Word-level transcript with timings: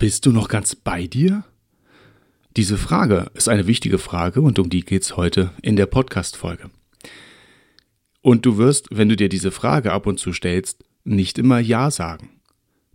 bist 0.00 0.24
du 0.24 0.32
noch 0.32 0.48
ganz 0.48 0.74
bei 0.74 1.06
dir? 1.06 1.44
Diese 2.56 2.78
Frage 2.78 3.30
ist 3.34 3.50
eine 3.50 3.66
wichtige 3.66 3.98
Frage 3.98 4.40
und 4.40 4.58
um 4.58 4.70
die 4.70 4.80
geht's 4.80 5.18
heute 5.18 5.52
in 5.60 5.76
der 5.76 5.84
Podcast-Folge. 5.84 6.70
Und 8.22 8.46
du 8.46 8.56
wirst, 8.56 8.88
wenn 8.90 9.10
du 9.10 9.16
dir 9.16 9.28
diese 9.28 9.50
Frage 9.50 9.92
ab 9.92 10.06
und 10.06 10.18
zu 10.18 10.32
stellst, 10.32 10.84
nicht 11.04 11.38
immer 11.38 11.60
Ja 11.60 11.90
sagen. 11.90 12.30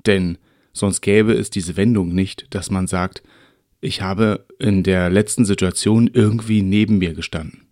Denn 0.07 0.39
sonst 0.73 1.01
gäbe 1.01 1.33
es 1.33 1.51
diese 1.51 1.77
Wendung 1.77 2.09
nicht, 2.09 2.47
dass 2.49 2.71
man 2.71 2.87
sagt, 2.87 3.21
ich 3.81 4.01
habe 4.01 4.47
in 4.57 4.81
der 4.81 5.11
letzten 5.11 5.45
Situation 5.45 6.09
irgendwie 6.11 6.63
neben 6.63 6.97
mir 6.97 7.13
gestanden. 7.13 7.67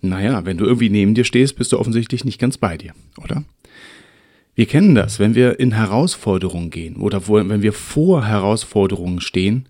Naja, 0.00 0.44
wenn 0.44 0.58
du 0.58 0.64
irgendwie 0.64 0.90
neben 0.90 1.14
dir 1.14 1.24
stehst, 1.24 1.54
bist 1.54 1.72
du 1.72 1.78
offensichtlich 1.78 2.24
nicht 2.24 2.40
ganz 2.40 2.58
bei 2.58 2.76
dir, 2.76 2.94
oder? 3.16 3.44
Wir 4.54 4.66
kennen 4.66 4.94
das, 4.94 5.18
wenn 5.18 5.34
wir 5.34 5.58
in 5.58 5.72
Herausforderungen 5.72 6.70
gehen 6.70 6.96
oder 6.96 7.28
wenn 7.28 7.62
wir 7.62 7.72
vor 7.72 8.24
Herausforderungen 8.24 9.20
stehen, 9.20 9.68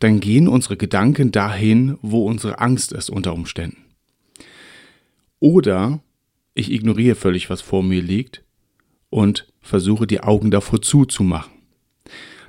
dann 0.00 0.20
gehen 0.20 0.48
unsere 0.48 0.76
Gedanken 0.76 1.30
dahin, 1.30 1.98
wo 2.02 2.26
unsere 2.26 2.58
Angst 2.58 2.92
ist 2.92 3.10
unter 3.10 3.32
Umständen. 3.32 3.84
Oder 5.40 6.00
ich 6.54 6.72
ignoriere 6.72 7.14
völlig, 7.14 7.50
was 7.50 7.60
vor 7.60 7.82
mir 7.82 8.02
liegt 8.02 8.42
und 9.10 9.46
versuche 9.60 10.06
die 10.06 10.20
Augen 10.20 10.50
davor 10.50 10.82
zuzumachen. 10.82 11.52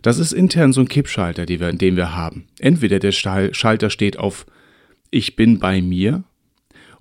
Das 0.02 0.18
ist 0.18 0.32
intern 0.32 0.74
so 0.74 0.82
ein 0.82 0.88
Kippschalter, 0.88 1.48
wir, 1.48 1.74
den 1.74 1.96
wir 1.96 2.16
haben. 2.16 2.48
Entweder 2.60 3.00
der 3.00 3.12
Schalter 3.12 3.90
steht 3.90 4.18
auf 4.18 4.46
Ich 5.12 5.36
bin 5.36 5.60
bei 5.60 5.82
mir 5.82 6.24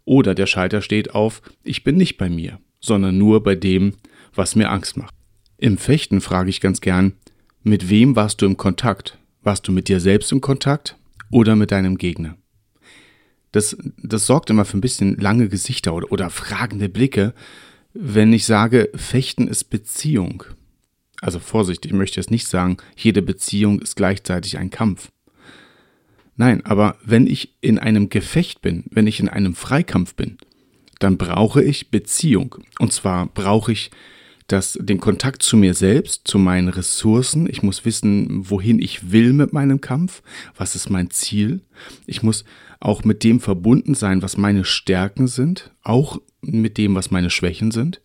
oder 0.05 0.35
der 0.35 0.47
Schalter 0.47 0.83
steht 0.83 1.15
auf 1.15 1.41
Ich 1.63 1.85
bin 1.85 1.97
nicht 1.97 2.19
bei 2.19 2.29
mir, 2.29 2.59
sondern 2.81 3.17
nur 3.17 3.43
bei 3.43 3.55
dem, 3.55 3.95
was 4.39 4.55
mir 4.55 4.71
Angst 4.71 4.97
macht. 4.97 5.15
Im 5.59 5.77
Fechten 5.77 6.21
frage 6.21 6.49
ich 6.49 6.61
ganz 6.61 6.81
gern, 6.81 7.13
mit 7.65 7.91
wem 7.91 8.15
warst 8.15 8.41
du 8.41 8.47
im 8.47 8.57
Kontakt? 8.57 9.19
Warst 9.43 9.67
du 9.67 9.73
mit 9.73 9.89
dir 9.89 10.01
selbst 10.01 10.31
im 10.31 10.41
Kontakt 10.41 10.97
oder 11.31 11.57
mit 11.57 11.73
deinem 11.73 11.99
Gegner? 11.99 12.37
Das, 13.51 13.77
das 13.97 14.27
sorgt 14.27 14.49
immer 14.51 14.65
für 14.65 14.79
ein 14.79 14.83
bisschen 14.83 15.17
lange 15.17 15.49
Gesichter 15.49 15.93
oder, 15.93 16.13
oder 16.13 16.31
fragende 16.31 16.89
Blicke, 16.89 17.35
wenn 17.95 18.33
ich 18.33 18.47
sage, 18.47 18.91
Fechten 18.95 19.49
ist 19.49 19.65
Beziehung. 19.65 20.45
Also 21.21 21.41
Vorsicht, 21.41 21.85
ich 21.85 21.93
möchte 21.93 22.21
jetzt 22.21 22.31
nicht 22.31 22.47
sagen, 22.47 22.77
jede 22.97 23.23
Beziehung 23.23 23.81
ist 23.81 23.97
gleichzeitig 23.97 24.59
ein 24.59 24.71
Kampf. 24.71 25.11
Nein, 26.37 26.65
aber 26.65 26.97
wenn 27.05 27.27
ich 27.27 27.57
in 27.61 27.81
einem 27.81 28.09
Gefecht 28.09 28.63
bin, 28.63 28.85
wenn 28.91 29.09
ich 29.09 29.19
in 29.19 29.29
einem 29.29 29.57
Freikampf 29.57 30.15
bin, 30.15 30.39
dann 31.01 31.19
brauche 31.19 31.61
ich 31.61 31.91
Beziehung. 31.91 32.55
Und 32.79 32.93
zwar 32.93 33.27
brauche 33.27 33.73
ich 33.73 33.91
das, 34.49 34.79
den 34.81 34.99
Kontakt 34.99 35.43
zu 35.43 35.57
mir 35.57 35.75
selbst, 35.75 36.23
zu 36.27 36.39
meinen 36.39 36.69
Ressourcen. 36.69 37.49
Ich 37.49 37.63
muss 37.63 37.85
wissen, 37.85 38.51
wohin 38.51 38.81
ich 38.81 39.13
will 39.13 39.33
mit 39.35 39.53
meinem 39.53 39.81
Kampf. 39.81 40.23
Was 40.57 40.75
ist 40.75 40.91
mein 40.91 41.11
Ziel? 41.11 41.61
Ich 42.07 42.23
muss 42.23 42.45
auch 42.81 43.05
mit 43.05 43.23
dem 43.25 43.41
verbunden 43.41 43.95
sein, 43.95 44.23
was 44.23 44.37
meine 44.37 44.65
Stärken 44.65 45.27
sind, 45.29 45.71
auch 45.83 46.21
mit 46.41 46.79
dem, 46.79 46.95
was 46.95 47.11
meine 47.11 47.31
Schwächen 47.31 47.71
sind. 47.71 48.01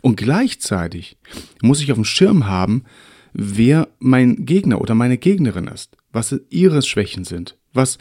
Und 0.00 0.16
gleichzeitig 0.16 1.16
muss 1.62 1.80
ich 1.80 1.92
auf 1.92 1.96
dem 1.96 2.04
Schirm 2.04 2.46
haben, 2.46 2.84
wer 3.32 3.88
mein 4.00 4.44
Gegner 4.44 4.80
oder 4.80 4.94
meine 4.94 5.16
Gegnerin 5.16 5.68
ist, 5.68 5.96
was 6.12 6.34
ihre 6.50 6.82
Schwächen 6.82 7.24
sind, 7.24 7.56
was, 7.72 7.98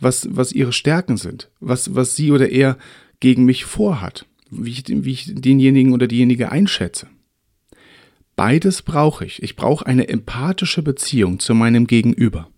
was, 0.00 0.26
was 0.30 0.52
ihre 0.52 0.72
Stärken 0.72 1.18
sind, 1.18 1.50
was, 1.60 1.94
was 1.94 2.16
sie 2.16 2.32
oder 2.32 2.48
er 2.48 2.78
gegen 3.20 3.44
mich 3.44 3.64
vorhat, 3.64 4.26
wie 4.50 4.70
ich, 4.70 4.84
wie 4.88 5.12
ich 5.12 5.34
denjenigen 5.34 5.92
oder 5.92 6.06
diejenige 6.06 6.50
einschätze. 6.50 7.08
Beides 8.36 8.82
brauche 8.82 9.24
ich. 9.24 9.42
Ich 9.42 9.56
brauche 9.56 9.86
eine 9.86 10.08
empathische 10.08 10.82
Beziehung 10.82 11.38
zu 11.40 11.54
meinem 11.54 11.86
Gegenüber. 11.86 12.48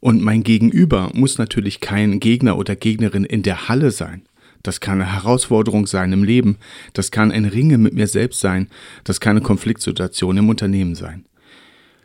Und 0.00 0.20
mein 0.20 0.42
Gegenüber 0.42 1.10
muss 1.14 1.38
natürlich 1.38 1.80
kein 1.80 2.18
Gegner 2.18 2.58
oder 2.58 2.74
Gegnerin 2.74 3.24
in 3.24 3.44
der 3.44 3.68
Halle 3.68 3.92
sein. 3.92 4.26
Das 4.64 4.80
kann 4.80 5.00
eine 5.00 5.12
Herausforderung 5.12 5.86
sein 5.86 6.12
im 6.12 6.24
Leben, 6.24 6.58
das 6.92 7.10
kann 7.10 7.32
ein 7.32 7.44
Ringen 7.44 7.82
mit 7.82 7.94
mir 7.94 8.06
selbst 8.06 8.40
sein, 8.40 8.68
das 9.04 9.20
kann 9.20 9.36
eine 9.36 9.46
Konfliktsituation 9.46 10.36
im 10.36 10.48
Unternehmen 10.48 10.94
sein. 10.94 11.24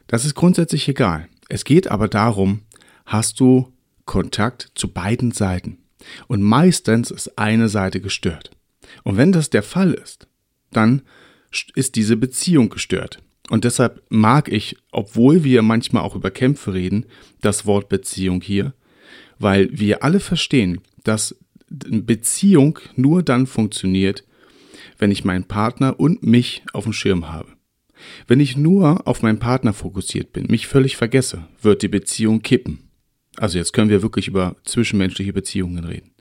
Das 0.07 0.25
ist 0.25 0.35
grundsätzlich 0.35 0.88
egal. 0.88 1.28
Es 1.49 1.66
geht 1.66 1.88
aber 1.88 2.07
darum, 2.07 2.61
hast 3.05 3.39
du 3.39 3.73
Kontakt 4.05 4.72
zu 4.75 4.91
beiden 4.91 5.31
Seiten. 5.31 5.79
Und 6.28 6.41
meistens 6.41 7.11
ist 7.11 7.38
eine 7.38 7.67
Seite 7.67 7.99
gestört. 7.99 8.51
Und 9.03 9.17
wenn 9.17 9.31
das 9.31 9.49
der 9.49 9.63
Fall 9.63 9.94
ist, 9.94 10.28
dann 10.72 11.01
ist 11.75 11.96
diese 11.96 12.18
Beziehung 12.18 12.69
gestört. 12.69 13.19
Und 13.50 13.63
deshalb 13.63 14.03
mag 14.09 14.52
ich, 14.52 14.75
obwohl 14.91 15.44
wir 15.44 15.62
manchmal 15.62 16.03
auch 16.03 16.16
über 16.16 16.31
Kämpfe 16.31 16.74
reden, 16.74 17.06
das 17.41 17.66
Wort 17.66 17.90
Beziehung 17.90 18.41
hier, 18.41 18.74
weil 19.40 19.69
wir 19.72 20.03
alle 20.03 20.19
verstehen, 20.19 20.81
dass 21.03 21.38
Beziehung 21.69 22.80
nur 22.96 23.24
dann 23.24 23.47
funktioniert, 23.47 24.25
wenn 24.97 25.12
ich 25.12 25.25
meinen 25.25 25.46
Partner 25.46 26.00
und 26.00 26.24
mich 26.24 26.63
auf 26.74 26.84
dem 26.84 26.94
Schirm 26.94 27.30
habe. 27.30 27.50
Wenn 28.28 28.40
ich 28.40 28.58
nur 28.58 29.08
auf 29.08 29.22
meinen 29.22 29.40
Partner 29.40 29.74
fokussiert 29.74 30.34
bin, 30.34 30.47
mich 30.47 30.68
völlig 30.68 30.97
vergesse, 30.97 31.47
wird 31.62 31.81
die 31.81 31.88
Beziehung 31.88 32.41
kippen. 32.41 32.90
Also 33.38 33.58
jetzt 33.58 33.74
können 33.74 33.90
wir 33.90 34.02
wirklich 34.02 34.28
über 34.28 34.56
zwischenmenschliche 34.64 35.34
Beziehungen 35.34 35.84
reden. 35.84 36.12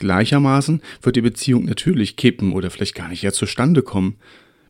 Gleichermaßen 0.00 0.82
wird 1.02 1.16
die 1.16 1.20
Beziehung 1.20 1.64
natürlich 1.64 2.16
kippen 2.16 2.52
oder 2.52 2.70
vielleicht 2.70 2.94
gar 2.94 3.08
nicht 3.08 3.22
erst 3.22 3.36
zustande 3.36 3.82
kommen, 3.82 4.16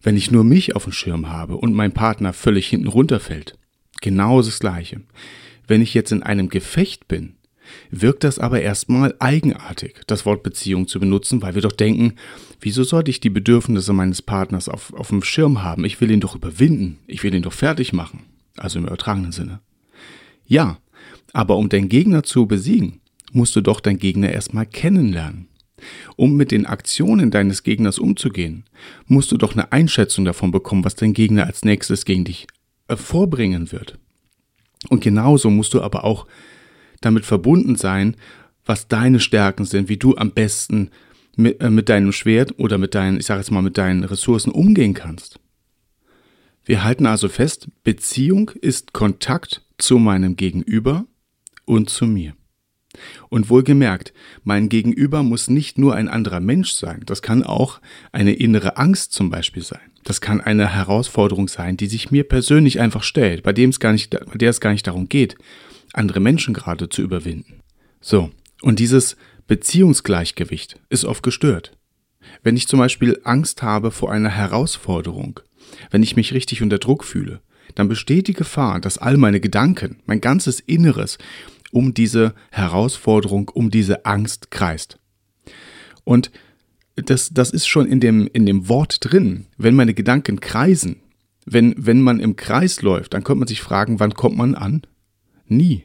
wenn 0.02 0.16
ich 0.16 0.30
nur 0.30 0.44
mich 0.44 0.76
auf 0.76 0.84
dem 0.84 0.92
Schirm 0.92 1.28
habe 1.30 1.56
und 1.56 1.74
mein 1.74 1.92
Partner 1.92 2.32
völlig 2.32 2.68
hinten 2.68 2.88
runterfällt. 2.88 3.56
Genau 4.00 4.42
das 4.42 4.58
Gleiche. 4.58 5.00
Wenn 5.66 5.82
ich 5.82 5.94
jetzt 5.94 6.12
in 6.12 6.22
einem 6.22 6.48
Gefecht 6.48 7.08
bin, 7.08 7.36
wirkt 7.90 8.24
das 8.24 8.38
aber 8.38 8.60
erstmal 8.60 9.14
eigenartig, 9.18 10.00
das 10.06 10.26
Wort 10.26 10.42
Beziehung 10.42 10.88
zu 10.88 10.98
benutzen, 10.98 11.42
weil 11.42 11.54
wir 11.54 11.62
doch 11.62 11.72
denken, 11.72 12.14
wieso 12.60 12.82
sollte 12.82 13.10
ich 13.10 13.20
die 13.20 13.30
Bedürfnisse 13.30 13.92
meines 13.92 14.22
Partners 14.22 14.68
auf, 14.68 14.92
auf 14.94 15.08
dem 15.08 15.22
Schirm 15.22 15.62
haben? 15.62 15.84
Ich 15.84 16.00
will 16.00 16.10
ihn 16.10 16.20
doch 16.20 16.34
überwinden, 16.34 16.98
ich 17.06 17.22
will 17.22 17.34
ihn 17.34 17.42
doch 17.42 17.52
fertig 17.52 17.92
machen. 17.92 18.24
Also 18.56 18.78
im 18.78 18.86
übertragenen 18.86 19.32
Sinne. 19.32 19.60
Ja, 20.46 20.78
aber 21.32 21.56
um 21.56 21.68
deinen 21.68 21.88
Gegner 21.88 22.22
zu 22.24 22.46
besiegen, 22.46 22.99
musst 23.32 23.56
du 23.56 23.60
doch 23.60 23.80
deinen 23.80 23.98
Gegner 23.98 24.30
erstmal 24.30 24.66
kennenlernen. 24.66 25.48
Um 26.16 26.36
mit 26.36 26.50
den 26.50 26.66
Aktionen 26.66 27.30
deines 27.30 27.62
Gegners 27.62 27.98
umzugehen, 27.98 28.64
musst 29.06 29.32
du 29.32 29.36
doch 29.36 29.52
eine 29.52 29.72
Einschätzung 29.72 30.24
davon 30.24 30.50
bekommen, 30.50 30.84
was 30.84 30.94
dein 30.94 31.14
Gegner 31.14 31.46
als 31.46 31.64
nächstes 31.64 32.04
gegen 32.04 32.24
dich 32.24 32.46
äh, 32.88 32.96
vorbringen 32.96 33.72
wird. 33.72 33.98
Und 34.88 35.02
genauso 35.02 35.50
musst 35.50 35.74
du 35.74 35.82
aber 35.82 36.04
auch 36.04 36.26
damit 37.00 37.24
verbunden 37.24 37.76
sein, 37.76 38.16
was 38.64 38.88
deine 38.88 39.20
Stärken 39.20 39.64
sind, 39.64 39.88
wie 39.88 39.96
du 39.96 40.16
am 40.16 40.32
besten 40.32 40.90
mit, 41.36 41.60
äh, 41.60 41.70
mit 41.70 41.88
deinem 41.88 42.12
Schwert 42.12 42.58
oder 42.58 42.78
mit 42.78 42.94
deinen, 42.94 43.18
ich 43.18 43.26
sage 43.26 43.40
jetzt 43.40 43.50
mal, 43.50 43.62
mit 43.62 43.78
deinen 43.78 44.04
Ressourcen 44.04 44.50
umgehen 44.50 44.94
kannst. 44.94 45.40
Wir 46.64 46.84
halten 46.84 47.06
also 47.06 47.28
fest, 47.28 47.68
Beziehung 47.84 48.50
ist 48.50 48.92
Kontakt 48.92 49.62
zu 49.78 49.98
meinem 49.98 50.36
Gegenüber 50.36 51.06
und 51.64 51.88
zu 51.88 52.06
mir. 52.06 52.34
Und 53.28 53.50
wohlgemerkt, 53.50 54.12
mein 54.42 54.68
Gegenüber 54.68 55.22
muss 55.22 55.48
nicht 55.48 55.78
nur 55.78 55.94
ein 55.94 56.08
anderer 56.08 56.40
Mensch 56.40 56.72
sein, 56.72 57.02
das 57.06 57.22
kann 57.22 57.42
auch 57.42 57.80
eine 58.12 58.32
innere 58.32 58.76
Angst 58.76 59.12
zum 59.12 59.30
Beispiel 59.30 59.62
sein. 59.62 59.80
Das 60.04 60.20
kann 60.20 60.40
eine 60.40 60.74
Herausforderung 60.74 61.48
sein, 61.48 61.76
die 61.76 61.86
sich 61.86 62.10
mir 62.10 62.24
persönlich 62.24 62.80
einfach 62.80 63.02
stellt, 63.02 63.42
bei 63.42 63.52
dem 63.52 63.70
es 63.70 63.80
gar 63.80 63.92
nicht, 63.92 64.10
bei 64.10 64.38
der 64.38 64.50
es 64.50 64.60
gar 64.60 64.72
nicht 64.72 64.86
darum 64.86 65.08
geht, 65.08 65.36
andere 65.92 66.20
Menschen 66.20 66.54
gerade 66.54 66.88
zu 66.88 67.02
überwinden. 67.02 67.60
So, 68.00 68.30
und 68.62 68.78
dieses 68.78 69.16
Beziehungsgleichgewicht 69.46 70.78
ist 70.88 71.04
oft 71.04 71.22
gestört. 71.22 71.76
Wenn 72.42 72.56
ich 72.56 72.68
zum 72.68 72.78
Beispiel 72.78 73.20
Angst 73.24 73.62
habe 73.62 73.90
vor 73.90 74.12
einer 74.12 74.28
Herausforderung, 74.30 75.40
wenn 75.90 76.02
ich 76.02 76.16
mich 76.16 76.32
richtig 76.32 76.62
unter 76.62 76.78
Druck 76.78 77.04
fühle, 77.04 77.40
dann 77.74 77.88
besteht 77.88 78.28
die 78.28 78.34
Gefahr, 78.34 78.80
dass 78.80 78.98
all 78.98 79.16
meine 79.16 79.40
Gedanken, 79.40 80.00
mein 80.06 80.20
ganzes 80.20 80.60
Inneres 80.60 81.18
um 81.72 81.94
diese 81.94 82.34
Herausforderung, 82.50 83.48
um 83.48 83.70
diese 83.70 84.04
Angst 84.06 84.50
kreist. 84.50 84.98
Und 86.04 86.30
das, 86.96 87.30
das 87.32 87.50
ist 87.50 87.66
schon 87.66 87.86
in 87.86 88.00
dem, 88.00 88.28
in 88.32 88.46
dem 88.46 88.68
Wort 88.68 88.98
drin. 89.00 89.46
Wenn 89.56 89.74
meine 89.74 89.94
Gedanken 89.94 90.40
kreisen, 90.40 90.96
Wenn, 91.46 91.74
wenn 91.76 92.02
man 92.02 92.20
im 92.20 92.36
Kreis 92.36 92.82
läuft, 92.82 93.14
dann 93.14 93.24
könnte 93.24 93.40
man 93.40 93.48
sich 93.48 93.62
fragen, 93.62 93.98
wann 93.98 94.14
kommt 94.14 94.36
man 94.36 94.54
an? 94.54 94.82
Nie. 95.48 95.84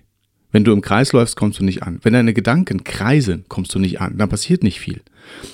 Wenn 0.51 0.63
du 0.63 0.73
im 0.73 0.81
Kreis 0.81 1.11
läufst, 1.13 1.35
kommst 1.37 1.59
du 1.59 1.63
nicht 1.63 1.81
an. 1.81 1.99
Wenn 2.03 2.13
deine 2.13 2.33
Gedanken 2.33 2.83
kreisen, 2.83 3.45
kommst 3.47 3.73
du 3.73 3.79
nicht 3.79 3.99
an. 3.99 4.17
Dann 4.17 4.29
passiert 4.29 4.63
nicht 4.63 4.79
viel. 4.79 5.01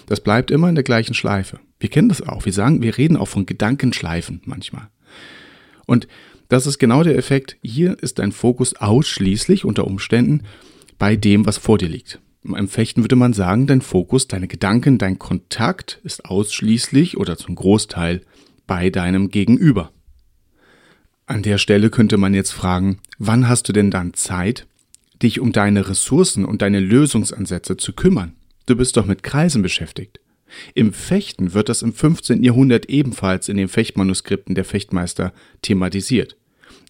Das 0.08 0.20
bleibt 0.20 0.52
immer 0.52 0.70
in 0.70 0.76
der 0.76 0.84
gleichen 0.84 1.14
Schleife. 1.14 1.60
Wir 1.80 1.90
kennen 1.90 2.10
das 2.10 2.22
auch. 2.22 2.46
Wir 2.46 2.54
sagen, 2.54 2.82
wir 2.82 2.98
reden 2.98 3.16
auch 3.16 3.28
von 3.28 3.46
Gedankenschleifen 3.46 4.42
manchmal. 4.46 4.90
Und 5.86 6.08
das 6.52 6.68
ist 6.68 6.80
genau 6.80 7.02
der 7.02 7.18
Effekt. 7.18 7.56
Hier 7.62 7.98
ist 8.02 8.20
dein 8.20 8.34
Fokus 8.34 8.76
ausschließlich 8.76 9.64
unter 9.64 9.88
Umständen 9.88 10.44
bei 10.98 11.16
dem, 11.16 11.46
was 11.46 11.58
vor 11.58 11.78
dir 11.78 11.88
liegt. 11.88 12.20
Im 12.44 12.68
Fechten 12.68 13.04
würde 13.04 13.16
man 13.16 13.32
sagen, 13.32 13.68
dein 13.68 13.80
Fokus, 13.80 14.28
deine 14.28 14.50
Gedanken, 14.50 14.98
dein 14.98 15.18
Kontakt 15.18 16.02
ist 16.04 16.26
ausschließlich 16.26 17.16
oder 17.16 17.38
zum 17.38 17.56
Großteil 17.56 18.22
bei 18.68 18.90
deinem 18.90 19.30
Gegenüber. 19.30 19.92
An 21.26 21.42
der 21.42 21.58
Stelle 21.58 21.90
könnte 21.90 22.18
man 22.18 22.34
jetzt 22.34 22.52
fragen, 22.52 23.00
wann 23.18 23.48
hast 23.48 23.70
du 23.70 23.74
denn 23.74 23.90
dann 23.90 24.14
Zeit, 24.14 24.68
dich 25.24 25.40
um 25.40 25.54
deine 25.54 25.88
Ressourcen 25.88 26.44
und 26.44 26.62
deine 26.62 26.82
Lösungsansätze 26.82 27.78
zu 27.78 27.94
kümmern? 27.94 28.34
Du 28.66 28.76
bist 28.76 28.98
doch 28.98 29.06
mit 29.06 29.24
Kreisen 29.24 29.62
beschäftigt. 29.62 30.20
Im 30.74 30.92
Fechten 30.92 31.54
wird 31.54 31.70
das 31.70 31.82
im 31.82 31.94
15. 31.94 32.44
Jahrhundert 32.44 32.88
ebenfalls 32.90 33.48
in 33.48 33.56
den 33.56 33.70
Fechtmanuskripten 33.70 34.54
der 34.54 34.66
Fechtmeister 34.66 35.32
thematisiert. 35.62 36.36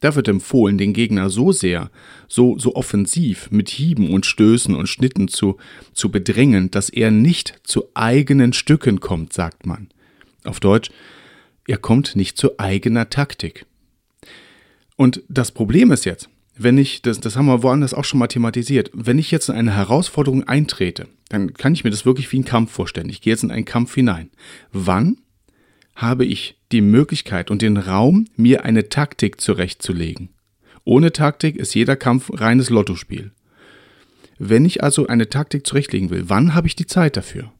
Da 0.01 0.15
wird 0.15 0.27
empfohlen, 0.27 0.77
den 0.77 0.93
Gegner 0.93 1.29
so 1.29 1.51
sehr, 1.51 1.89
so, 2.27 2.57
so 2.57 2.75
offensiv 2.75 3.49
mit 3.51 3.69
Hieben 3.69 4.11
und 4.11 4.25
Stößen 4.25 4.75
und 4.75 4.87
Schnitten 4.87 5.27
zu, 5.27 5.57
zu 5.93 6.09
bedrängen, 6.11 6.71
dass 6.71 6.89
er 6.89 7.11
nicht 7.11 7.59
zu 7.63 7.85
eigenen 7.93 8.51
Stücken 8.51 8.99
kommt, 8.99 9.31
sagt 9.31 9.65
man. 9.65 9.89
Auf 10.43 10.59
Deutsch, 10.59 10.89
er 11.67 11.77
kommt 11.77 12.15
nicht 12.15 12.37
zu 12.37 12.59
eigener 12.59 13.09
Taktik. 13.09 13.65
Und 14.97 15.21
das 15.29 15.51
Problem 15.51 15.91
ist 15.91 16.05
jetzt, 16.05 16.29
wenn 16.57 16.79
ich, 16.79 17.03
das, 17.03 17.19
das 17.19 17.35
haben 17.35 17.45
wir 17.45 17.63
woanders 17.63 17.93
auch 17.93 18.03
schon 18.03 18.19
mal 18.19 18.27
thematisiert, 18.27 18.89
wenn 18.93 19.19
ich 19.19 19.29
jetzt 19.31 19.49
in 19.49 19.55
eine 19.55 19.75
Herausforderung 19.75 20.47
eintrete, 20.47 21.07
dann 21.29 21.53
kann 21.53 21.73
ich 21.73 21.83
mir 21.83 21.91
das 21.91 22.05
wirklich 22.05 22.31
wie 22.31 22.39
ein 22.39 22.45
Kampf 22.45 22.71
vorstellen. 22.71 23.09
Ich 23.09 23.21
gehe 23.21 23.33
jetzt 23.33 23.43
in 23.43 23.51
einen 23.51 23.65
Kampf 23.65 23.93
hinein. 23.93 24.31
Wann 24.71 25.17
habe 25.95 26.25
ich 26.25 26.57
die 26.71 26.81
Möglichkeit 26.81 27.51
und 27.51 27.61
den 27.61 27.77
Raum, 27.77 28.27
mir 28.35 28.63
eine 28.65 28.89
Taktik 28.89 29.41
zurechtzulegen. 29.41 30.29
Ohne 30.83 31.11
Taktik 31.11 31.55
ist 31.55 31.75
jeder 31.75 31.95
Kampf 31.95 32.31
reines 32.33 32.69
Lottospiel. 32.69 33.31
Wenn 34.39 34.65
ich 34.65 34.83
also 34.83 35.07
eine 35.07 35.29
Taktik 35.29 35.67
zurechtlegen 35.67 36.09
will, 36.09 36.23
wann 36.27 36.55
habe 36.55 36.67
ich 36.67 36.75
die 36.75 36.87
Zeit 36.87 37.15
dafür? 37.15 37.51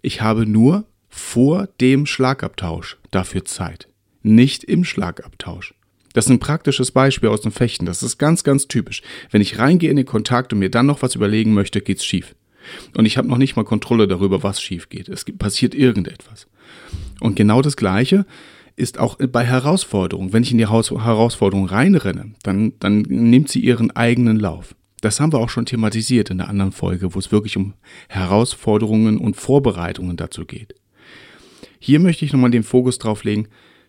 Ich 0.00 0.20
habe 0.20 0.46
nur 0.46 0.84
vor 1.08 1.68
dem 1.80 2.06
Schlagabtausch 2.06 2.98
dafür 3.10 3.44
Zeit, 3.44 3.88
nicht 4.22 4.64
im 4.64 4.84
Schlagabtausch. 4.84 5.74
Das 6.12 6.26
ist 6.26 6.30
ein 6.30 6.40
praktisches 6.40 6.90
Beispiel 6.90 7.28
aus 7.28 7.40
dem 7.40 7.52
Fechten. 7.52 7.86
Das 7.86 8.02
ist 8.02 8.18
ganz, 8.18 8.44
ganz 8.44 8.68
typisch. 8.68 9.02
Wenn 9.30 9.40
ich 9.40 9.58
reingehe 9.58 9.90
in 9.90 9.96
den 9.96 10.06
Kontakt 10.06 10.52
und 10.52 10.58
mir 10.58 10.70
dann 10.70 10.86
noch 10.86 11.02
was 11.02 11.14
überlegen 11.14 11.54
möchte, 11.54 11.80
geht's 11.80 12.04
schief. 12.04 12.34
Und 12.96 13.06
ich 13.06 13.16
habe 13.16 13.28
noch 13.28 13.38
nicht 13.38 13.56
mal 13.56 13.64
Kontrolle 13.64 14.06
darüber, 14.06 14.42
was 14.42 14.60
schief 14.60 14.88
geht. 14.88 15.08
Es 15.08 15.24
passiert 15.24 15.74
irgendetwas. 15.74 16.46
Und 17.20 17.36
genau 17.36 17.62
das 17.62 17.76
Gleiche 17.76 18.26
ist 18.76 18.98
auch 18.98 19.16
bei 19.16 19.44
Herausforderungen. 19.44 20.32
Wenn 20.32 20.42
ich 20.42 20.52
in 20.52 20.58
die 20.58 20.68
Herausforderung 20.68 21.66
reinrenne, 21.66 22.32
dann, 22.42 22.72
dann 22.80 23.02
nimmt 23.02 23.48
sie 23.48 23.60
ihren 23.60 23.90
eigenen 23.90 24.38
Lauf. 24.38 24.74
Das 25.00 25.20
haben 25.20 25.32
wir 25.32 25.40
auch 25.40 25.50
schon 25.50 25.66
thematisiert 25.66 26.30
in 26.30 26.38
der 26.38 26.48
anderen 26.48 26.72
Folge, 26.72 27.14
wo 27.14 27.18
es 27.18 27.32
wirklich 27.32 27.56
um 27.56 27.74
Herausforderungen 28.08 29.18
und 29.18 29.36
Vorbereitungen 29.36 30.16
dazu 30.16 30.44
geht. 30.44 30.74
Hier 31.78 31.98
möchte 31.98 32.24
ich 32.24 32.32
nochmal 32.32 32.52
den 32.52 32.62
Fokus 32.62 32.98
drauf 32.98 33.24
legen. 33.24 33.48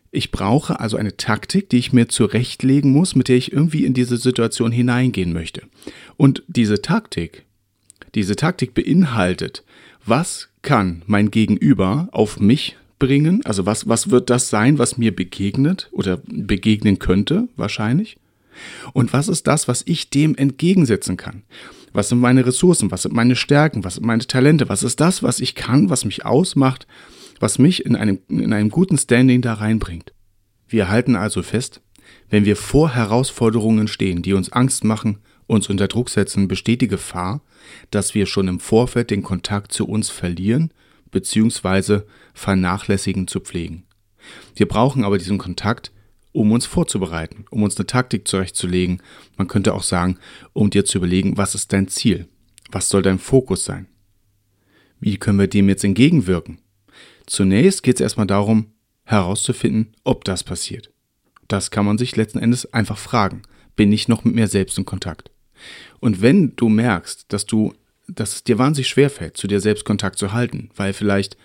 Ich 0.10 0.32
brauche 0.32 0.80
also 0.80 0.98
eine 0.98 1.16
Taktik, 1.16 1.70
die 1.70 1.78
ich 1.78 1.94
mir 1.94 2.08
zurechtlegen 2.08 2.92
muss, 2.92 3.16
mit 3.16 3.28
der 3.28 3.38
ich 3.38 3.54
irgendwie 3.54 3.86
in 3.86 3.94
diese 3.94 4.18
Situation 4.18 4.72
hineingehen 4.72 5.34
möchte. 5.34 5.64
Und 6.18 6.44
diese 6.48 6.82
Taktik, 6.82 7.46
diese 8.16 8.36
Taktik 8.36 8.74
beinhaltet, 8.74 9.64
was 10.06 10.50
kann 10.62 11.04
mein 11.08 11.32
Gegenüber 11.32 12.10
auf 12.12 12.40
mich 12.40 12.78
bringen? 13.00 13.46
Also 13.46 13.66
was, 13.66 13.88
was 13.88 14.10
wird 14.10 14.30
das 14.30 14.50
sein, 14.50 14.78
was 14.78 14.98
mir 14.98 15.16
begegnet 15.16 15.90
oder 15.92 16.18
begegnen 16.26 17.00
könnte, 17.00 17.48
wahrscheinlich? 17.56 18.18
Und 18.94 19.14
was 19.14 19.28
ist 19.28 19.48
das, 19.48 19.68
was 19.68 19.84
ich 19.86 20.10
dem 20.10 20.36
entgegensetzen 20.36 21.18
kann? 21.18 21.44
Was 21.92 22.10
sind 22.10 22.20
meine 22.20 22.46
Ressourcen? 22.46 22.92
Was 22.92 23.04
sind 23.04 23.14
meine 23.14 23.36
Stärken? 23.36 23.84
Was 23.84 23.96
sind 23.96 24.06
meine 24.06 24.26
Talente? 24.26 24.70
Was 24.70 24.84
ist 24.84 25.00
das, 25.00 25.24
was 25.24 25.40
ich 25.40 25.56
kann, 25.56 25.90
was 25.90 26.06
mich 26.06 26.26
ausmacht, 26.26 26.88
was 27.40 27.60
mich 27.60 27.86
in 27.86 27.96
einem, 27.96 28.20
in 28.30 28.54
einem 28.54 28.70
guten 28.70 28.98
Standing 28.98 29.42
da 29.42 29.56
reinbringt? 29.56 30.14
Wir 30.68 30.90
halten 30.90 31.16
also 31.16 31.44
fest, 31.44 31.82
wenn 32.30 32.46
wir 32.46 32.56
vor 32.56 32.96
Herausforderungen 32.96 33.88
stehen, 33.88 34.22
die 34.22 34.34
uns 34.34 34.52
Angst 34.52 34.84
machen, 34.84 35.20
uns 35.48 35.70
unter 35.70 35.88
Druck 35.88 36.10
setzen, 36.10 36.48
besteht 36.48 36.82
die 36.82 36.88
Gefahr, 36.88 37.42
dass 37.92 38.16
wir 38.16 38.26
schon 38.26 38.48
im 38.48 38.60
Vorfeld 38.60 39.12
den 39.12 39.24
Kontakt 39.24 39.72
zu 39.72 39.88
uns 39.88 40.10
verlieren 40.10 40.74
bzw. 41.12 42.02
vernachlässigen 42.34 43.28
zu 43.28 43.40
pflegen. 43.40 43.84
Wir 44.56 44.68
brauchen 44.68 45.04
aber 45.04 45.18
diesen 45.18 45.38
Kontakt, 45.38 45.92
um 46.32 46.52
uns 46.52 46.66
vorzubereiten, 46.66 47.46
um 47.52 47.64
uns 47.64 47.78
eine 47.78 47.86
Taktik 47.86 48.28
zurechtzulegen. 48.28 49.02
Man 49.38 49.48
könnte 49.48 49.74
auch 49.74 49.84
sagen, 49.84 50.18
um 50.54 50.70
dir 50.70 50.86
zu 50.86 50.98
überlegen, 50.98 51.38
was 51.38 51.56
ist 51.56 51.72
dein 51.72 51.88
Ziel? 51.88 52.28
Was 52.72 52.90
soll 52.90 53.04
dein 53.04 53.20
Fokus 53.20 53.66
sein? 53.66 53.88
Wie 55.00 55.18
können 55.18 55.40
wir 55.40 55.48
dem 55.48 55.70
jetzt 55.70 55.84
entgegenwirken? 55.84 56.60
Zunächst 57.28 57.84
geht 57.84 57.96
es 57.96 58.02
erstmal 58.02 58.28
darum, 58.28 58.72
herauszufinden, 59.04 59.96
ob 60.04 60.24
das 60.24 60.44
passiert. 60.44 60.92
Das 61.48 61.72
kann 61.72 61.86
man 61.86 61.98
sich 61.98 62.16
letzten 62.16 62.40
Endes 62.40 62.74
einfach 62.74 62.98
fragen. 62.98 63.44
Bin 63.76 63.92
ich 63.92 64.08
noch 64.08 64.24
mit 64.24 64.34
mir 64.34 64.48
selbst 64.48 64.78
in 64.78 64.86
Kontakt? 64.86 65.30
Und 66.00 66.22
wenn 66.22 66.56
du 66.56 66.70
merkst, 66.70 67.26
dass 67.30 67.46
du 67.46 67.74
dass 68.08 68.36
es 68.36 68.44
dir 68.44 68.58
wahnsinnig 68.58 68.90
schwerfällt, 68.90 69.38
zu 69.38 69.48
dir 69.48 69.60
selbst 69.60 69.86
Kontakt 69.86 70.18
zu 70.18 70.34
halten, 70.34 70.70
weil 70.76 70.94
vielleicht 70.94 71.38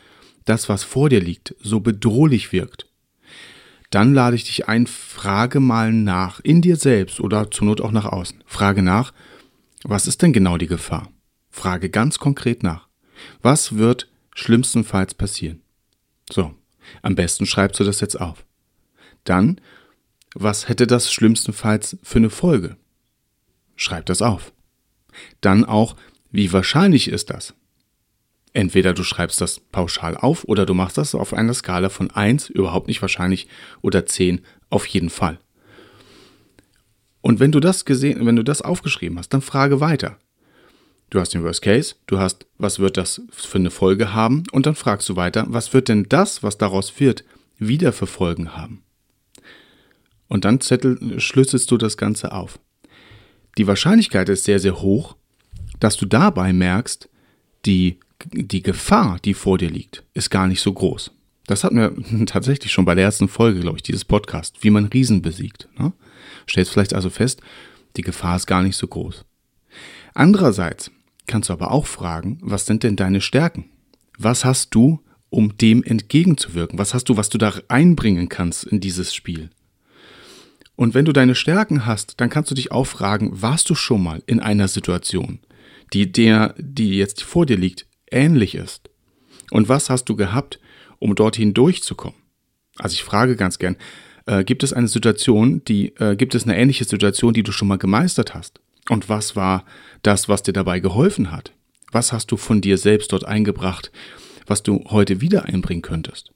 das, 0.44 0.68
was 0.68 0.84
vor 0.84 1.08
dir 1.08 1.20
liegt, 1.20 1.54
so 1.60 1.80
bedrohlich 1.80 2.52
wirkt, 2.52 2.86
dann 3.90 4.12
lade 4.12 4.36
ich 4.36 4.44
dich 4.44 4.68
ein, 4.68 4.86
frage 4.86 5.60
mal 5.60 5.92
nach, 5.92 6.40
in 6.40 6.60
dir 6.60 6.76
selbst 6.76 7.20
oder 7.20 7.50
zur 7.50 7.66
Not 7.66 7.80
auch 7.80 7.92
nach 7.92 8.04
außen. 8.04 8.42
Frage 8.44 8.82
nach, 8.82 9.12
was 9.84 10.06
ist 10.06 10.22
denn 10.22 10.32
genau 10.32 10.58
die 10.58 10.66
Gefahr? 10.66 11.10
Frage 11.50 11.88
ganz 11.88 12.18
konkret 12.18 12.62
nach. 12.62 12.88
Was 13.40 13.76
wird 13.76 14.10
schlimmstenfalls 14.34 15.14
passieren? 15.14 15.62
So, 16.30 16.54
am 17.02 17.14
besten 17.14 17.46
schreibst 17.46 17.80
du 17.80 17.84
das 17.84 18.00
jetzt 18.00 18.20
auf. 18.20 18.44
Dann, 19.24 19.60
was 20.34 20.68
hätte 20.68 20.86
das 20.86 21.12
schlimmstenfalls 21.12 21.96
für 22.02 22.18
eine 22.18 22.30
Folge? 22.30 22.76
Schreib 23.78 24.06
das 24.06 24.20
auf. 24.22 24.52
Dann 25.40 25.64
auch, 25.64 25.96
wie 26.30 26.52
wahrscheinlich 26.52 27.08
ist 27.08 27.30
das? 27.30 27.54
Entweder 28.52 28.92
du 28.92 29.04
schreibst 29.04 29.40
das 29.40 29.60
pauschal 29.60 30.16
auf 30.16 30.44
oder 30.44 30.66
du 30.66 30.74
machst 30.74 30.98
das 30.98 31.14
auf 31.14 31.32
einer 31.32 31.54
Skala 31.54 31.88
von 31.88 32.10
1 32.10 32.48
überhaupt 32.48 32.88
nicht 32.88 33.00
wahrscheinlich 33.00 33.46
oder 33.80 34.04
10 34.04 34.44
auf 34.68 34.84
jeden 34.86 35.10
Fall. 35.10 35.38
Und 37.20 37.38
wenn 37.38 37.52
du 37.52 37.60
das 37.60 37.84
gesehen, 37.84 38.26
wenn 38.26 38.36
du 38.36 38.42
das 38.42 38.62
aufgeschrieben 38.62 39.16
hast, 39.16 39.28
dann 39.28 39.42
frage 39.42 39.80
weiter. 39.80 40.18
Du 41.10 41.20
hast 41.20 41.32
den 41.32 41.44
Worst 41.44 41.62
Case, 41.62 41.94
du 42.06 42.18
hast, 42.18 42.46
was 42.58 42.80
wird 42.80 42.96
das 42.96 43.22
für 43.30 43.58
eine 43.58 43.70
Folge 43.70 44.12
haben 44.12 44.42
und 44.50 44.66
dann 44.66 44.74
fragst 44.74 45.08
du 45.08 45.14
weiter, 45.14 45.46
was 45.48 45.72
wird 45.72 45.88
denn 45.88 46.04
das, 46.08 46.42
was 46.42 46.58
daraus 46.58 46.98
wird, 46.98 47.24
wieder 47.58 47.92
für 47.92 48.08
Folgen 48.08 48.56
haben? 48.56 48.82
Und 50.26 50.44
dann 50.44 50.60
zettel, 50.60 51.20
schlüsselst 51.20 51.70
du 51.70 51.76
das 51.76 51.96
Ganze 51.96 52.32
auf. 52.32 52.58
Die 53.58 53.66
Wahrscheinlichkeit 53.66 54.28
ist 54.28 54.44
sehr, 54.44 54.60
sehr 54.60 54.80
hoch, 54.80 55.16
dass 55.80 55.96
du 55.96 56.06
dabei 56.06 56.52
merkst, 56.52 57.08
die, 57.66 57.98
die 58.32 58.62
Gefahr, 58.62 59.18
die 59.24 59.34
vor 59.34 59.58
dir 59.58 59.68
liegt, 59.68 60.04
ist 60.14 60.30
gar 60.30 60.46
nicht 60.46 60.60
so 60.60 60.72
groß. 60.72 61.10
Das 61.46 61.64
hatten 61.64 61.76
wir 61.76 62.26
tatsächlich 62.26 62.70
schon 62.70 62.84
bei 62.84 62.94
der 62.94 63.04
ersten 63.04 63.28
Folge, 63.28 63.60
glaube 63.60 63.78
ich, 63.78 63.82
dieses 63.82 64.04
Podcast, 64.04 64.62
wie 64.62 64.70
man 64.70 64.86
Riesen 64.86 65.22
besiegt. 65.22 65.68
Ne? 65.76 65.92
Stellst 66.48 66.70
vielleicht 66.70 66.94
also 66.94 67.10
fest, 67.10 67.40
die 67.96 68.02
Gefahr 68.02 68.36
ist 68.36 68.46
gar 68.46 68.62
nicht 68.62 68.76
so 68.76 68.86
groß. 68.86 69.24
Andererseits 70.14 70.92
kannst 71.26 71.48
du 71.48 71.52
aber 71.52 71.72
auch 71.72 71.86
fragen, 71.86 72.38
was 72.40 72.64
sind 72.64 72.84
denn 72.84 72.94
deine 72.94 73.20
Stärken? 73.20 73.64
Was 74.18 74.44
hast 74.44 74.74
du, 74.74 75.00
um 75.30 75.58
dem 75.58 75.82
entgegenzuwirken? 75.82 76.78
Was 76.78 76.94
hast 76.94 77.08
du, 77.08 77.16
was 77.16 77.28
du 77.28 77.38
da 77.38 77.52
einbringen 77.66 78.28
kannst 78.28 78.64
in 78.64 78.80
dieses 78.80 79.14
Spiel? 79.14 79.50
Und 80.78 80.94
wenn 80.94 81.04
du 81.04 81.12
deine 81.12 81.34
Stärken 81.34 81.86
hast, 81.86 82.20
dann 82.20 82.30
kannst 82.30 82.52
du 82.52 82.54
dich 82.54 82.70
auch 82.70 82.84
fragen, 82.84 83.42
warst 83.42 83.68
du 83.68 83.74
schon 83.74 84.00
mal 84.00 84.22
in 84.26 84.38
einer 84.38 84.68
Situation, 84.68 85.40
die 85.92 86.12
der, 86.12 86.54
die 86.56 86.96
jetzt 86.96 87.24
vor 87.24 87.46
dir 87.46 87.56
liegt, 87.56 87.86
ähnlich 88.12 88.54
ist? 88.54 88.88
Und 89.50 89.68
was 89.68 89.90
hast 89.90 90.04
du 90.04 90.14
gehabt, 90.14 90.60
um 91.00 91.16
dorthin 91.16 91.52
durchzukommen? 91.52 92.16
Also 92.76 92.94
ich 92.94 93.02
frage 93.02 93.34
ganz 93.34 93.58
gern, 93.58 93.74
äh, 94.26 94.44
gibt 94.44 94.62
es 94.62 94.72
eine 94.72 94.86
Situation, 94.86 95.64
die, 95.64 95.96
äh, 95.96 96.14
gibt 96.14 96.36
es 96.36 96.44
eine 96.44 96.56
ähnliche 96.56 96.84
Situation, 96.84 97.34
die 97.34 97.42
du 97.42 97.50
schon 97.50 97.66
mal 97.66 97.78
gemeistert 97.78 98.34
hast? 98.34 98.60
Und 98.88 99.08
was 99.08 99.34
war 99.34 99.64
das, 100.04 100.28
was 100.28 100.44
dir 100.44 100.52
dabei 100.52 100.78
geholfen 100.78 101.32
hat? 101.32 101.52
Was 101.90 102.12
hast 102.12 102.30
du 102.30 102.36
von 102.36 102.60
dir 102.60 102.78
selbst 102.78 103.12
dort 103.12 103.24
eingebracht, 103.24 103.90
was 104.46 104.62
du 104.62 104.84
heute 104.90 105.20
wieder 105.20 105.46
einbringen 105.46 105.82
könntest? 105.82 106.30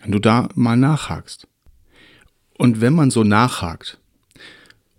Wenn 0.00 0.12
du 0.12 0.20
da 0.20 0.48
mal 0.54 0.78
nachhakst. 0.78 1.48
Und 2.56 2.80
wenn 2.80 2.92
man 2.94 3.10
so 3.10 3.24
nachhakt 3.24 3.98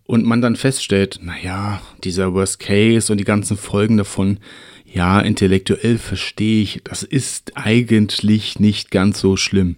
und 0.06 0.26
man 0.26 0.42
dann 0.42 0.56
feststellt, 0.56 1.20
naja, 1.22 1.82
dieser 2.04 2.34
Worst 2.34 2.60
Case 2.60 3.12
und 3.12 3.18
die 3.18 3.24
ganzen 3.24 3.58
Folgen 3.58 3.98
davon, 3.98 4.40
ja, 4.86 5.20
intellektuell 5.20 5.98
verstehe 5.98 6.62
ich, 6.64 6.82
das 6.84 7.04
ist 7.04 7.54
eigentlich 7.56 8.60
nicht 8.60 8.92
ganz 8.92 9.20
so 9.20 9.36
schlimm. 9.36 9.78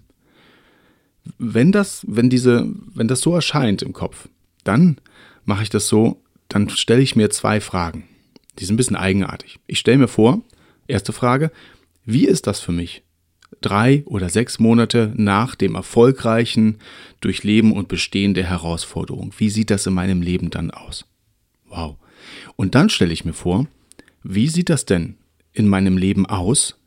Wenn 1.37 1.71
das, 1.71 2.05
wenn 2.07 2.29
diese, 2.29 2.67
wenn 2.93 3.07
das 3.07 3.21
so 3.21 3.33
erscheint 3.33 3.81
im 3.81 3.93
Kopf, 3.93 4.29
dann 4.63 4.97
mache 5.45 5.63
ich 5.63 5.69
das 5.69 5.87
so, 5.87 6.21
dann 6.49 6.69
stelle 6.69 7.01
ich 7.01 7.15
mir 7.15 7.29
zwei 7.29 7.59
Fragen. 7.59 8.03
Die 8.59 8.65
sind 8.65 8.75
ein 8.75 8.77
bisschen 8.77 8.95
eigenartig. 8.95 9.59
Ich 9.67 9.79
stelle 9.79 9.97
mir 9.97 10.07
vor, 10.07 10.41
erste 10.87 11.13
Frage, 11.13 11.51
wie 12.05 12.25
ist 12.25 12.47
das 12.47 12.59
für 12.59 12.71
mich? 12.71 13.03
Drei 13.61 14.03
oder 14.05 14.29
sechs 14.29 14.59
Monate 14.59 15.13
nach 15.15 15.55
dem 15.55 15.75
erfolgreichen 15.75 16.77
Durchleben 17.21 17.71
und 17.71 17.87
Bestehen 17.87 18.33
der 18.33 18.49
Herausforderung. 18.49 19.33
Wie 19.37 19.49
sieht 19.49 19.71
das 19.71 19.87
in 19.87 19.93
meinem 19.93 20.21
Leben 20.21 20.49
dann 20.49 20.71
aus? 20.71 21.05
Wow. 21.69 21.97
Und 22.55 22.75
dann 22.75 22.89
stelle 22.89 23.13
ich 23.13 23.25
mir 23.25 23.33
vor, 23.33 23.67
wie 24.23 24.47
sieht 24.47 24.69
das 24.69 24.85
denn 24.85 25.15
in 25.53 25.67
meinem 25.67 25.97
Leben 25.97 26.25
aus? 26.25 26.77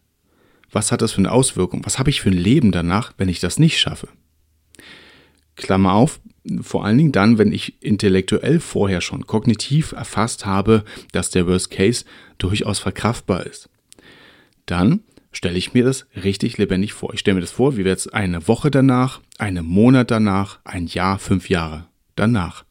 Was 0.71 0.93
hat 0.93 1.03
das 1.03 1.13
für 1.13 1.19
eine 1.19 1.33
Auswirkung? 1.33 1.85
Was 1.85 1.99
habe 1.99 2.11
ich 2.11 2.21
für 2.21 2.31
ein 2.31 2.37
Leben 2.37 2.71
danach, 2.71 3.13
wenn 3.19 3.29
ich 3.29 3.41
das 3.41 3.59
nicht 3.59 3.79
schaffe? 3.79 4.09
Klammer 5.57 5.95
auf, 5.95 6.21
vor 6.63 6.85
allen 6.85 6.99
Dingen 6.99 7.13
dann, 7.13 7.39
wenn 7.39 7.53
ich 7.53 7.83
intellektuell 7.83 8.61
vorher 8.61 9.01
schon 9.01 9.27
kognitiv 9.27 9.93
erfasst 9.93 10.47
habe, 10.47 10.85
dass 11.13 11.31
der 11.31 11.47
Worst 11.47 11.71
Case 11.71 12.05
durchaus 12.39 12.79
verkraftbar 12.79 13.45
ist. 13.45 13.69
Dann 14.67 15.01
stelle 15.33 15.59
ich 15.59 15.75
mir 15.75 15.85
das 15.85 16.07
richtig 16.23 16.59
lebendig 16.59 16.93
vor. 16.93 17.15
Ich 17.15 17.21
stelle 17.21 17.37
mir 17.37 17.41
das 17.41 17.53
vor, 17.53 17.77
wie 17.77 17.85
wäre 17.85 17.97
es 17.97 18.09
eine 18.09 18.49
Woche 18.49 18.71
danach, 18.71 19.21
einen 19.39 19.65
Monat 19.65 20.11
danach, 20.11 20.59
ein 20.65 20.87
Jahr, 20.87 21.19
fünf 21.19 21.49
Jahre 21.49 21.87
danach. 22.17 22.65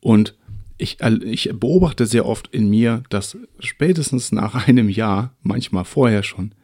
Und 0.00 0.36
ich, 0.76 0.98
ich 1.00 1.50
beobachte 1.52 2.06
sehr 2.06 2.26
oft 2.26 2.48
in 2.48 2.70
mir, 2.70 3.02
dass 3.10 3.36
spätestens 3.58 4.32
nach 4.32 4.66
einem 4.66 4.88
Jahr, 4.88 5.34
manchmal 5.42 5.84
vorher 5.84 6.22
schon, 6.22 6.54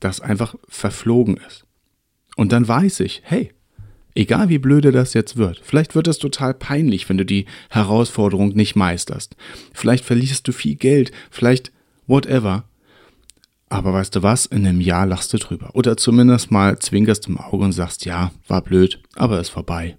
das 0.00 0.20
einfach 0.20 0.54
verflogen 0.68 1.38
ist. 1.46 1.64
Und 2.36 2.52
dann 2.52 2.68
weiß 2.68 3.00
ich, 3.00 3.22
hey, 3.24 3.52
Egal 4.16 4.48
wie 4.48 4.56
blöde 4.56 4.92
das 4.92 5.12
jetzt 5.12 5.36
wird. 5.36 5.60
Vielleicht 5.62 5.94
wird 5.94 6.08
es 6.08 6.18
total 6.18 6.54
peinlich, 6.54 7.06
wenn 7.10 7.18
du 7.18 7.26
die 7.26 7.44
Herausforderung 7.68 8.54
nicht 8.54 8.74
meisterst. 8.74 9.36
Vielleicht 9.74 10.06
verlierst 10.06 10.48
du 10.48 10.52
viel 10.52 10.74
Geld, 10.74 11.12
vielleicht 11.30 11.70
whatever. 12.06 12.64
Aber 13.76 13.92
weißt 13.92 14.16
du 14.16 14.22
was? 14.22 14.46
In 14.46 14.66
einem 14.66 14.80
Jahr 14.80 15.06
lachst 15.06 15.32
du 15.32 15.38
drüber. 15.38 15.70
Oder 15.74 15.96
zumindest 15.96 16.50
mal 16.50 16.78
zwinkerst 16.78 17.28
im 17.28 17.38
Auge 17.38 17.64
und 17.64 17.72
sagst, 17.72 18.04
ja, 18.04 18.32
war 18.48 18.62
blöd, 18.62 19.00
aber 19.14 19.40
ist 19.40 19.50
vorbei. 19.50 19.96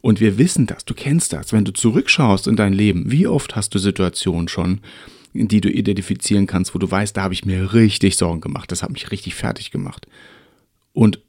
Und 0.00 0.20
wir 0.20 0.38
wissen 0.38 0.66
das, 0.66 0.84
du 0.84 0.94
kennst 0.94 1.32
das. 1.32 1.52
Wenn 1.52 1.64
du 1.64 1.72
zurückschaust 1.72 2.46
in 2.46 2.56
dein 2.56 2.72
Leben, 2.72 3.10
wie 3.10 3.26
oft 3.26 3.56
hast 3.56 3.74
du 3.74 3.78
Situationen 3.78 4.48
schon, 4.48 4.80
die 5.32 5.60
du 5.60 5.70
identifizieren 5.70 6.46
kannst, 6.46 6.74
wo 6.74 6.78
du 6.78 6.90
weißt, 6.90 7.16
da 7.16 7.22
habe 7.22 7.34
ich 7.34 7.44
mir 7.44 7.72
richtig 7.72 8.16
Sorgen 8.16 8.40
gemacht, 8.40 8.70
das 8.70 8.82
hat 8.82 8.90
mich 8.90 9.10
richtig 9.10 9.34
fertig 9.34 9.70
gemacht. 9.70 10.06
Und 10.92 11.20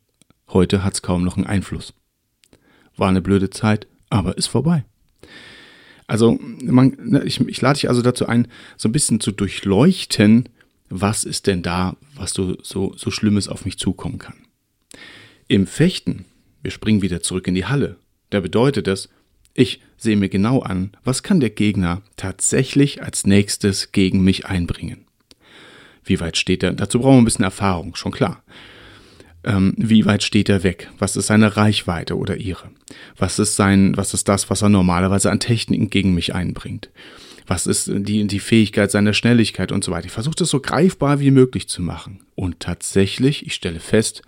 Heute 0.54 0.84
hat 0.84 0.94
es 0.94 1.02
kaum 1.02 1.24
noch 1.24 1.36
einen 1.36 1.48
Einfluss. 1.48 1.94
War 2.96 3.10
eine 3.10 3.22
blöde 3.22 3.50
Zeit, 3.50 3.88
aber 4.10 4.38
ist 4.38 4.48
vorbei. 4.48 4.86
Also, 6.06 6.38
man, 6.62 6.96
ne, 7.02 7.24
ich, 7.24 7.40
ich 7.42 7.60
lade 7.60 7.80
dich 7.80 7.90
also 7.90 8.04
dazu 8.04 8.28
ein, 8.28 8.48
so 8.78 8.88
ein 8.88 8.92
bisschen 8.92 9.20
zu 9.20 9.32
durchleuchten, 9.32 10.50
was 10.94 11.24
ist 11.24 11.48
denn 11.48 11.64
da, 11.64 11.96
was 12.16 12.34
so, 12.34 12.56
so, 12.62 12.94
so 12.96 13.10
Schlimmes 13.10 13.48
auf 13.48 13.66
mich 13.66 13.80
zukommen 13.80 14.20
kann. 14.20 14.36
Im 15.48 15.66
Fechten, 15.66 16.26
wir 16.62 16.72
springen 16.72 17.02
wieder 17.02 17.22
zurück 17.22 17.48
in 17.48 17.56
die 17.56 17.66
Halle, 17.66 17.98
da 18.30 18.40
bedeutet 18.40 18.86
das, 18.88 19.10
ich 19.56 19.82
sehe 19.98 20.16
mir 20.16 20.30
genau 20.30 20.62
an, 20.62 20.92
was 21.04 21.24
kann 21.24 21.40
der 21.40 21.50
Gegner 21.50 22.02
tatsächlich 22.16 23.02
als 23.02 23.26
nächstes 23.26 23.92
gegen 23.92 24.24
mich 24.24 24.46
einbringen. 24.46 25.06
Wie 26.04 26.20
weit 26.20 26.38
steht 26.38 26.64
er? 26.64 26.74
Dazu 26.74 27.00
brauchen 27.00 27.16
wir 27.16 27.22
ein 27.22 27.26
bisschen 27.26 27.46
Erfahrung, 27.46 27.96
schon 27.96 28.12
klar. 28.12 28.44
Ähm, 29.44 29.74
wie 29.78 30.06
weit 30.06 30.24
steht 30.24 30.50
er 30.50 30.64
weg? 30.64 30.90
Was 31.00 31.16
ist 31.16 31.28
seine 31.28 31.58
Reichweite 31.58 32.18
oder 32.18 32.38
ihre? 32.38 32.70
Was 33.18 33.40
ist 33.40 33.56
sein, 33.56 33.98
was 33.98 34.14
ist 34.14 34.28
das, 34.28 34.50
was 34.50 34.62
er 34.62 34.70
normalerweise 34.70 35.32
an 35.32 35.40
Techniken 35.40 35.90
gegen 35.90 36.14
mich 36.14 36.34
einbringt? 36.36 36.90
Was 37.46 37.68
ist 37.68 37.92
die, 37.94 38.26
die 38.28 38.40
Fähigkeit 38.40 38.92
seiner 38.92 39.14
Schnelligkeit 39.14 39.72
und 39.72 39.84
so 39.84 39.92
weiter? 39.92 40.06
Ich 40.06 40.12
versuche 40.12 40.36
das 40.36 40.50
so 40.50 40.60
greifbar 40.60 41.20
wie 41.20 41.32
möglich 41.32 41.68
zu 41.68 41.82
machen. 41.82 42.24
Und 42.36 42.60
tatsächlich, 42.60 43.46
ich 43.46 43.54
stelle 43.54 43.80
fest, 43.80 44.22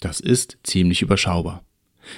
das 0.00 0.20
ist 0.20 0.58
ziemlich 0.62 1.02
überschaubar. 1.02 1.64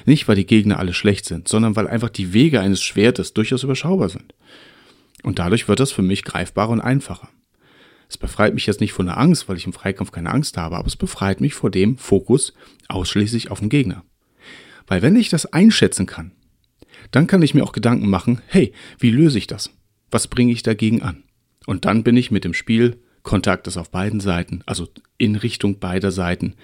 Nicht, 0.04 0.28
weil 0.28 0.36
die 0.36 0.46
Gegner 0.46 0.78
alle 0.78 0.94
schlecht 0.94 1.24
sind, 1.24 1.48
sondern 1.48 1.76
weil 1.76 1.88
einfach 1.88 2.10
die 2.10 2.32
Wege 2.32 2.60
eines 2.60 2.82
Schwertes 2.82 3.34
durchaus 3.34 3.62
überschaubar 3.62 4.08
sind. 4.08 4.34
Und 5.22 5.38
dadurch 5.38 5.68
wird 5.68 5.80
das 5.80 5.92
für 5.92 6.02
mich 6.02 6.24
greifbarer 6.24 6.70
und 6.70 6.80
einfacher. 6.80 7.28
Es 8.08 8.18
befreit 8.18 8.54
mich 8.54 8.66
jetzt 8.66 8.80
nicht 8.80 8.92
von 8.92 9.06
der 9.06 9.18
Angst, 9.18 9.48
weil 9.48 9.56
ich 9.56 9.64
im 9.64 9.72
Freikampf 9.72 10.12
keine 10.12 10.30
Angst 10.30 10.58
habe, 10.58 10.76
aber 10.76 10.86
es 10.86 10.96
befreit 10.96 11.40
mich 11.40 11.54
vor 11.54 11.70
dem 11.70 11.96
Fokus 11.96 12.52
ausschließlich 12.88 13.50
auf 13.50 13.60
den 13.60 13.70
Gegner. 13.70 14.04
Weil 14.86 15.00
wenn 15.00 15.16
ich 15.16 15.30
das 15.30 15.46
einschätzen 15.46 16.06
kann, 16.06 16.32
dann 17.10 17.26
kann 17.26 17.42
ich 17.42 17.54
mir 17.54 17.64
auch 17.64 17.72
Gedanken 17.72 18.10
machen, 18.10 18.42
hey, 18.46 18.72
wie 18.98 19.10
löse 19.10 19.38
ich 19.38 19.46
das? 19.46 19.70
Was 20.12 20.28
bringe 20.28 20.52
ich 20.52 20.62
dagegen 20.62 21.02
an? 21.02 21.24
Und 21.66 21.84
dann 21.84 22.04
bin 22.04 22.16
ich 22.16 22.30
mit 22.30 22.44
dem 22.44 22.54
Spiel, 22.54 22.98
Kontakt 23.22 23.66
ist 23.66 23.76
auf 23.76 23.90
beiden 23.90 24.20
Seiten, 24.20 24.62
also 24.66 24.88
in 25.16 25.36
Richtung 25.36 25.78
beider 25.78 26.12
Seiten, 26.12 26.54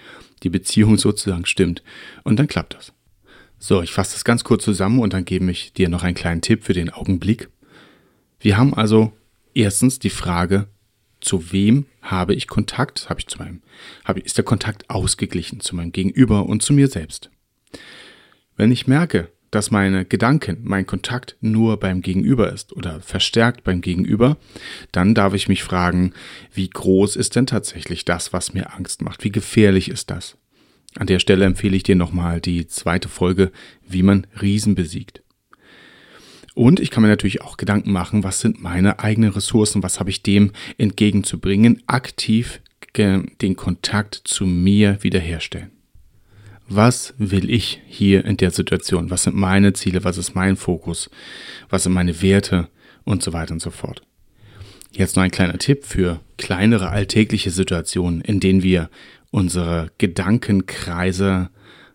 die 0.43 0.49
Beziehung 0.49 0.97
sozusagen 0.99 1.45
stimmt. 1.45 1.83
Und 2.23 2.37
dann 2.37 2.47
klappt 2.47 2.75
das. 2.75 2.93
So, 3.57 3.81
ich 3.81 3.91
fasse 3.91 4.13
das 4.13 4.23
ganz 4.23 4.45
kurz 4.45 4.63
zusammen 4.63 4.99
und 4.99 5.11
dann 5.11 5.25
gebe 5.25 5.49
ich 5.51 5.73
dir 5.73 5.89
noch 5.89 6.03
einen 6.03 6.15
kleinen 6.15 6.41
Tipp 6.41 6.63
für 6.63 6.73
den 6.73 6.89
Augenblick. 6.89 7.49
Wir 8.39 8.55
haben 8.55 8.73
also 8.73 9.11
erstens 9.53 9.99
die 9.99 10.09
Frage, 10.09 10.67
zu 11.19 11.51
wem 11.51 11.85
habe 12.01 12.33
ich 12.33 12.47
Kontakt? 12.47 13.09
Habe 13.09 13.19
ich 13.19 13.27
zu 13.27 13.39
meinem, 13.39 13.61
habe, 14.05 14.21
ist 14.21 14.37
der 14.37 14.45
Kontakt 14.45 14.89
ausgeglichen 14.89 15.59
zu 15.59 15.75
meinem 15.75 15.91
Gegenüber 15.91 16.45
und 16.45 16.61
zu 16.61 16.71
mir 16.71 16.87
selbst? 16.87 17.29
Wenn 18.55 18.71
ich 18.71 18.87
merke, 18.87 19.29
dass 19.51 19.71
meine 19.71 20.05
Gedanken, 20.05 20.59
mein 20.63 20.85
Kontakt 20.85 21.37
nur 21.41 21.79
beim 21.79 22.01
Gegenüber 22.01 22.51
ist 22.51 22.73
oder 22.73 23.01
verstärkt 23.01 23.63
beim 23.63 23.81
Gegenüber, 23.81 24.37
dann 24.91 25.15
darf 25.15 25.33
ich 25.33 25.47
mich 25.47 25.63
fragen, 25.63 26.13
wie 26.53 26.69
groß 26.69 27.15
ist 27.15 27.35
denn 27.35 27.45
tatsächlich 27.45 28.05
das, 28.05 28.33
was 28.33 28.53
mir 28.53 28.73
Angst 28.75 29.01
macht? 29.01 29.23
Wie 29.23 29.31
gefährlich 29.31 29.89
ist 29.89 30.11
das? 30.11 30.37
An 30.95 31.07
der 31.07 31.19
Stelle 31.19 31.45
empfehle 31.45 31.75
ich 31.75 31.83
dir 31.83 31.95
nochmal 31.95 32.41
die 32.41 32.67
zweite 32.67 33.09
Folge, 33.09 33.51
wie 33.87 34.03
man 34.03 34.27
Riesen 34.41 34.75
besiegt. 34.75 35.21
Und 36.55 36.79
ich 36.79 36.91
kann 36.91 37.03
mir 37.03 37.09
natürlich 37.09 37.41
auch 37.41 37.57
Gedanken 37.57 37.91
machen, 37.91 38.23
was 38.23 38.41
sind 38.41 38.61
meine 38.61 38.99
eigenen 38.99 39.31
Ressourcen, 39.31 39.81
was 39.83 39.99
habe 39.99 40.09
ich 40.09 40.23
dem 40.23 40.51
entgegenzubringen, 40.77 41.83
aktiv 41.87 42.61
den 42.97 43.55
Kontakt 43.55 44.19
zu 44.25 44.45
mir 44.45 44.97
wiederherstellen. 45.01 45.71
Was 46.71 47.15
will 47.17 47.49
ich 47.49 47.81
hier 47.87 48.23
in 48.25 48.37
der 48.37 48.51
Situation? 48.51 49.09
Was 49.09 49.23
sind 49.23 49.35
meine 49.35 49.73
Ziele? 49.73 50.03
Was 50.03 50.19
ist 50.19 50.35
mein 50.35 50.55
Fokus? 50.55 51.09
Was 51.69 51.83
sind 51.83 51.93
meine 51.93 52.21
Werte? 52.21 52.69
Und 53.05 53.23
so 53.23 53.33
weiter 53.33 53.53
und 53.53 53.61
so 53.61 53.71
fort. 53.71 54.03
Jetzt 54.91 55.15
noch 55.15 55.23
ein 55.23 55.31
kleiner 55.31 55.57
Tipp 55.57 55.83
für 55.83 56.19
kleinere 56.37 56.89
alltägliche 56.89 57.49
Situationen, 57.49 58.21
in 58.21 58.39
denen 58.39 58.61
wir 58.61 58.91
unsere 59.31 59.91
Gedankenkreise 59.97 61.49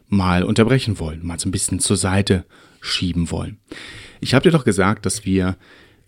mal 0.09 0.43
unterbrechen 0.43 0.99
wollen, 0.99 1.25
mal 1.25 1.39
so 1.39 1.49
ein 1.49 1.53
bisschen 1.53 1.79
zur 1.79 1.97
Seite 1.97 2.45
schieben 2.81 3.31
wollen. 3.31 3.59
Ich 4.21 4.35
habe 4.35 4.43
dir 4.43 4.51
doch 4.51 4.65
gesagt, 4.65 5.07
dass 5.07 5.25
wir 5.25 5.57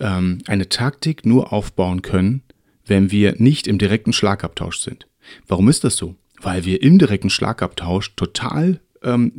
ähm, 0.00 0.38
eine 0.46 0.68
Taktik 0.68 1.24
nur 1.24 1.52
aufbauen 1.52 2.02
können, 2.02 2.42
wenn 2.84 3.12
wir 3.12 3.36
nicht 3.38 3.68
im 3.68 3.78
direkten 3.78 4.12
Schlagabtausch 4.12 4.78
sind. 4.78 5.06
Warum 5.46 5.68
ist 5.68 5.84
das 5.84 5.96
so? 5.96 6.16
Weil 6.40 6.64
wir 6.64 6.82
im 6.82 6.98
direkten 6.98 7.30
Schlagabtausch 7.30 8.14
total 8.14 8.80
ähm, 9.02 9.32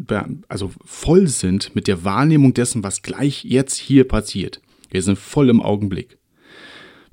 also 0.47 0.71
voll 0.83 1.27
sind 1.27 1.75
mit 1.75 1.87
der 1.87 2.03
Wahrnehmung 2.03 2.53
dessen, 2.53 2.83
was 2.83 3.01
gleich 3.01 3.43
jetzt 3.43 3.75
hier 3.75 4.07
passiert. 4.07 4.61
Wir 4.89 5.01
sind 5.01 5.19
voll 5.19 5.49
im 5.49 5.61
Augenblick. 5.61 6.17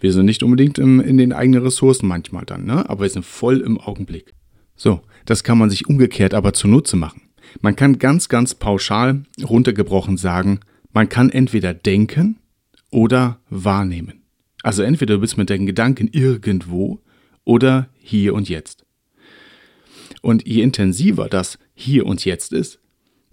Wir 0.01 0.13
sind 0.13 0.27
nicht 0.27 0.43
unbedingt 0.43 0.79
im, 0.79 1.01
in 1.01 1.17
den 1.17 1.33
eigenen 1.33 1.63
Ressourcen 1.63 2.07
manchmal 2.07 2.45
dann, 2.45 2.65
ne? 2.65 2.89
aber 2.89 3.03
wir 3.03 3.11
sind 3.11 3.25
voll 3.25 3.61
im 3.61 3.79
Augenblick. 3.79 4.35
So, 4.77 5.03
das 5.25 5.45
kann 5.45 5.59
man 5.59 5.71
sich 5.71 5.89
umgekehrt 5.89 6.35
aber 6.35 6.53
zunutze 6.53 6.97
machen. 6.97 7.23
Man 7.61 7.77
kann 7.77 7.99
ganz, 7.99 8.29
ganz 8.29 8.55
pauschal 8.55 9.25
runtergebrochen 9.43 10.17
sagen, 10.17 10.61
man 10.93 11.09
kann 11.09 11.31
entweder 11.31 11.75
denken 11.75 12.39
oder 12.91 13.41
wahrnehmen. 13.49 14.25
Also 14.63 14.83
entweder 14.83 15.15
du 15.15 15.21
bist 15.21 15.37
mit 15.37 15.51
deinen 15.51 15.67
Gedanken 15.67 16.09
irgendwo 16.09 17.01
oder 17.45 17.89
hier 17.99 18.35
und 18.35 18.49
jetzt. 18.49 18.84
Und 20.25 20.49
je 20.49 20.63
intensiver 20.63 21.29
das 21.29 21.59
hier 21.75 22.07
und 22.07 22.25
jetzt 22.25 22.55
ist, 22.55 22.81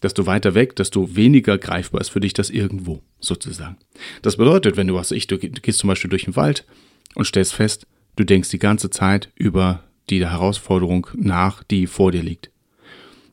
desto 0.04 0.26
weiter 0.26 0.56
weg, 0.56 0.76
desto 0.76 1.16
weniger 1.16 1.58
greifbar 1.58 2.02
ist 2.02 2.10
für 2.10 2.20
dich 2.20 2.34
das 2.34 2.50
irgendwo, 2.50 3.02
sozusagen. 3.22 3.78
Das 4.22 4.36
bedeutet, 4.36 4.76
wenn 4.76 4.88
du 4.88 4.96
was 4.96 5.12
ich, 5.12 5.26
du 5.26 5.38
gehst 5.38 5.80
zum 5.80 5.88
Beispiel 5.88 6.10
durch 6.10 6.26
den 6.26 6.36
Wald 6.36 6.66
und 7.16 7.24
stellst 7.24 7.54
fest, 7.54 7.88
du 8.18 8.26
denkst 8.26 8.50
die 8.50 8.60
ganze 8.60 8.90
Zeit 8.90 9.30
über 9.36 9.86
die 10.10 10.20
Herausforderung 10.28 11.08
nach, 11.16 11.64
die 11.64 11.88
vor 11.88 12.12
dir 12.12 12.24
liegt. 12.24 12.52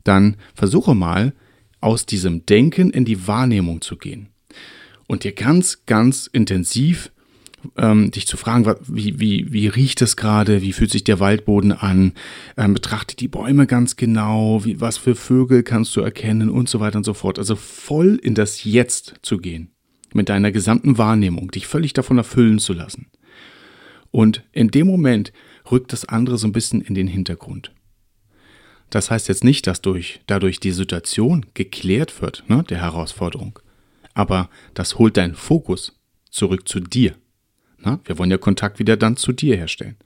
Dann 0.05 0.37
versuche 0.55 0.95
mal, 0.95 1.33
aus 1.81 2.07
diesem 2.07 2.47
Denken 2.47 2.91
in 2.91 3.05
die 3.05 3.27
Wahrnehmung 3.27 3.81
zu 3.81 3.97
gehen 3.97 4.29
und 5.09 5.25
dir 5.25 5.33
ganz, 5.33 5.85
ganz 5.85 6.29
intensiv 6.33 7.11
ähm, 7.77 8.11
dich 8.11 8.27
zu 8.27 8.37
fragen, 8.37 8.73
wie, 8.87 9.19
wie, 9.19 9.53
wie 9.53 9.67
riecht 9.67 10.03
es 10.03 10.17
gerade, 10.17 10.63
wie 10.63 10.73
fühlt 10.73 10.91
sich 10.91 11.05
der 11.05 11.21
Waldboden 11.21 11.73
an, 11.73 12.13
ähm, 12.57 12.75
betrachte 12.75 13.17
die 13.17 13.29
Bäume 13.29 13.67
ganz 13.67 13.97
genau, 13.97 14.65
wie, 14.65 14.81
was 14.81 14.97
für 14.97 15.15
Vögel 15.15 15.63
kannst 15.63 15.95
du 15.97 16.01
erkennen 16.01 16.51
und 16.51 16.69
so 16.69 16.81
weiter 16.81 16.99
und 16.99 17.05
so 17.05 17.15
fort. 17.15 17.39
Also 17.39 17.57
voll 17.57 18.19
in 18.23 18.35
das 18.35 18.65
Jetzt 18.65 19.15
zu 19.23 19.39
gehen, 19.39 19.73
mit 20.13 20.29
deiner 20.29 20.53
gesamten 20.53 20.99
Wahrnehmung, 20.99 21.51
dich 21.51 21.67
völlig 21.67 21.93
davon 21.93 22.19
erfüllen 22.19 22.59
zu 22.59 22.73
lassen. 22.73 23.07
Und 24.11 24.45
in 24.53 24.69
dem 24.69 24.87
Moment 24.87 25.33
rückt 25.71 25.93
das 25.93 26.05
andere 26.07 26.39
so 26.39 26.47
ein 26.47 26.53
bisschen 26.53 26.81
in 26.81 26.95
den 26.95 27.09
Hintergrund. 27.09 27.73
Das 28.91 29.11
heißt 29.11 29.29
jetzt 29.29 29.45
nicht, 29.45 29.67
dass 29.67 29.83
durch, 29.83 30.21
dadurch 30.27 30.61
die 30.61 30.71
Situation 30.71 31.45
geklärt 31.53 32.23
wird, 32.23 32.45
ne, 32.49 32.65
der 32.69 32.81
Herausforderung. 32.81 33.59
Aber 34.15 34.49
das 34.75 34.99
holt 34.99 35.17
deinen 35.17 35.35
Fokus 35.35 36.01
zurück 36.31 36.67
zu 36.69 36.81
dir. 36.81 37.15
Na, 37.81 38.01
wir 38.05 38.19
wollen 38.19 38.31
ja 38.31 38.39
Kontakt 38.39 38.79
wieder 38.79 38.97
dann 38.97 39.17
zu 39.17 39.33
dir 39.33 39.57
herstellen. 39.57 39.97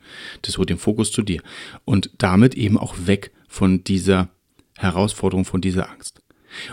Das 0.43 0.59
holt 0.59 0.71
den 0.71 0.79
Fokus 0.79 1.11
zu 1.11 1.23
dir. 1.23 1.43
Und 1.85 2.11
damit 2.19 2.55
eben 2.55 2.79
auch 2.79 2.95
weg 3.07 3.33
von 3.49 3.83
dieser 3.85 4.29
Herausforderung, 4.77 5.45
von 5.45 5.61
dieser 5.61 5.91
Angst. 5.91 6.23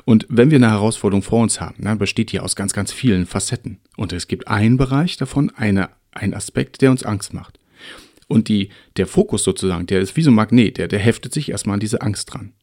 Und 0.05 0.25
wenn 0.29 0.51
wir 0.51 0.57
eine 0.57 0.71
Herausforderung 0.71 1.23
vor 1.23 1.41
uns 1.41 1.61
haben, 1.61 1.83
dann 1.83 1.97
besteht 1.97 2.31
die 2.31 2.39
aus 2.39 2.55
ganz, 2.55 2.73
ganz 2.73 2.91
vielen 2.91 3.25
Facetten. 3.25 3.79
Und 3.95 4.11
es 4.11 4.27
gibt 4.27 4.47
einen 4.47 4.77
Bereich 4.77 5.17
davon, 5.17 5.51
eine, 5.55 5.89
einen 6.11 6.33
Aspekt, 6.33 6.81
der 6.81 6.91
uns 6.91 7.03
Angst 7.03 7.33
macht. 7.33 7.59
Und 8.27 8.47
die, 8.47 8.69
der 8.97 9.07
Fokus 9.07 9.43
sozusagen, 9.43 9.87
der 9.87 10.01
ist 10.01 10.15
wie 10.15 10.21
so 10.21 10.31
ein 10.31 10.35
Magnet, 10.35 10.77
der, 10.77 10.87
der 10.87 10.99
heftet 10.99 11.33
sich 11.33 11.49
erstmal 11.49 11.75
an 11.75 11.79
diese 11.79 12.01
Angst 12.01 12.33
dran. 12.33 12.53